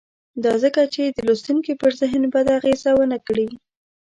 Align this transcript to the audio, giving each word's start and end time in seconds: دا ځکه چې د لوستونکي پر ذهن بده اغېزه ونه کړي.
دا 0.43 0.53
ځکه 0.63 0.81
چې 0.93 1.03
د 1.07 1.17
لوستونکي 1.27 1.73
پر 1.81 1.91
ذهن 2.01 2.23
بده 2.33 2.51
اغېزه 2.59 2.91
ونه 2.95 3.17
کړي. 3.27 3.47